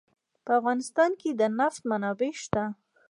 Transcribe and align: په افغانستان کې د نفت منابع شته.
په 0.45 0.51
افغانستان 0.59 1.11
کې 1.21 1.29
د 1.39 1.41
نفت 1.59 1.81
منابع 1.89 2.31
شته. 2.43 2.63